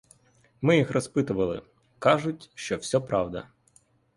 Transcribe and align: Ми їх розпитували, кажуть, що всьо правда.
Ми 0.61 0.77
їх 0.77 0.91
розпитували, 0.91 1.61
кажуть, 1.99 2.51
що 2.55 2.77
всьо 2.77 3.01
правда. 3.01 3.47